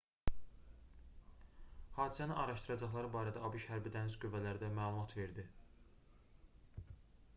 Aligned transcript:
hadisəni 1.97 2.37
araşdıracaqları 2.45 3.11
barədə 3.17 3.43
abş 3.51 3.67
hərbi 3.73 3.93
dəniz 3.97 4.17
qüvvələri 4.25 4.63
də 4.65 4.71
məlumat 4.81 5.15
verdi 5.21 5.49